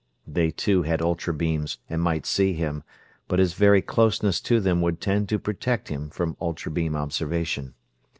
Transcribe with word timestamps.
They, 0.25 0.49
too, 0.49 0.81
had 0.81 0.99
ultra 0.99 1.31
beams 1.31 1.77
and 1.87 2.01
might 2.01 2.25
see 2.25 2.53
him, 2.53 2.83
but 3.27 3.37
his 3.37 3.53
very 3.53 3.83
closeness 3.83 4.41
to 4.41 4.59
them 4.59 4.81
would 4.81 4.99
tend 4.99 5.29
to 5.29 5.37
protect 5.37 5.89
him 5.89 6.09
from 6.09 6.35
ultra 6.41 6.71
beam 6.71 6.95
observation. 6.95 7.75